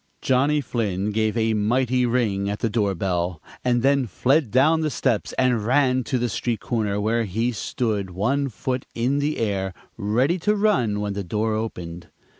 Johnny 0.19 0.61
Flynn 0.61 1.11
gave 1.11 1.37
a 1.37 1.53
mighty 1.53 2.07
ring 2.07 2.49
at 2.49 2.57
the 2.57 2.71
door 2.71 2.95
bell, 2.95 3.39
and 3.63 3.83
then 3.83 4.07
fled 4.07 4.49
down 4.49 4.81
the 4.81 4.89
steps 4.89 5.31
and 5.33 5.63
ran 5.63 6.03
to 6.05 6.17
the 6.17 6.27
street 6.27 6.59
corner, 6.59 6.99
where 6.99 7.25
he 7.25 7.51
stood, 7.51 8.09
one 8.09 8.49
foot 8.49 8.87
in 8.95 9.19
the 9.19 9.37
air, 9.37 9.75
ready 9.97 10.39
to 10.39 10.55
run 10.55 11.01
when 11.01 11.13
the 11.13 11.23
door 11.23 11.53
opened. 11.53 12.07